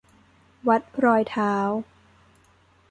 [0.67, 1.53] วัดรอยเท้า